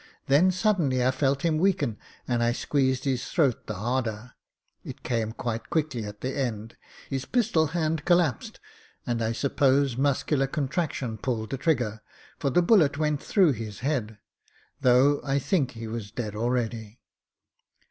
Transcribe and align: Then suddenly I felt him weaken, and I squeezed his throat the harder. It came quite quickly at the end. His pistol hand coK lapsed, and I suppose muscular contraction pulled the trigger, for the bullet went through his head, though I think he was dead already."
Then 0.25 0.49
suddenly 0.49 1.05
I 1.05 1.11
felt 1.11 1.43
him 1.43 1.59
weaken, 1.59 1.99
and 2.27 2.41
I 2.41 2.53
squeezed 2.53 3.03
his 3.03 3.27
throat 3.27 3.67
the 3.67 3.75
harder. 3.75 4.33
It 4.83 5.03
came 5.03 5.31
quite 5.31 5.69
quickly 5.69 6.05
at 6.05 6.21
the 6.21 6.35
end. 6.35 6.75
His 7.11 7.25
pistol 7.25 7.67
hand 7.67 8.03
coK 8.03 8.17
lapsed, 8.17 8.59
and 9.05 9.21
I 9.21 9.31
suppose 9.31 9.97
muscular 9.97 10.47
contraction 10.47 11.19
pulled 11.19 11.51
the 11.51 11.57
trigger, 11.59 12.01
for 12.39 12.49
the 12.49 12.63
bullet 12.63 12.97
went 12.97 13.21
through 13.21 13.51
his 13.51 13.81
head, 13.81 14.17
though 14.79 15.21
I 15.23 15.37
think 15.37 15.73
he 15.73 15.85
was 15.85 16.09
dead 16.09 16.35
already." 16.35 16.99